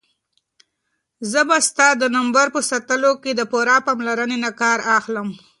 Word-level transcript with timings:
زه 1.31 1.41
به 1.47 1.57
ستا 1.67 1.87
د 2.01 2.03
نمبر 2.15 2.45
په 2.55 2.59
ساتلو 2.69 3.11
کې 3.23 3.31
د 3.35 3.41
پوره 3.51 3.77
پاملرنې 3.85 4.37
نه 4.45 4.51
کار 4.61 4.79
اخلم. 4.97 5.29